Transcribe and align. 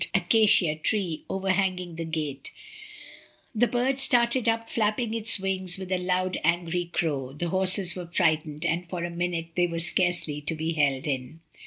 1 0.01 0.07
43 0.13 0.19
acacia 0.41 0.75
tree 0.77 1.23
overhanging 1.29 1.95
the 1.95 2.03
gate, 2.03 2.51
the 3.53 3.67
bird 3.67 3.99
started 3.99 4.49
up 4.49 4.67
flapping 4.67 5.13
its 5.13 5.39
wings 5.39 5.77
with 5.77 5.91
a 5.91 5.99
loud 5.99 6.39
angry 6.43 6.85
crow, 6.85 7.33
the 7.33 7.49
horses 7.49 7.95
were 7.95 8.07
frightened, 8.07 8.65
and 8.65 8.89
for 8.89 9.03
a 9.03 9.11
minute 9.11 9.49
they 9.55 9.67
were 9.67 9.77
scarcely 9.77 10.41
to 10.41 10.55
be 10.55 10.73
held 10.73 11.05
in. 11.05 11.39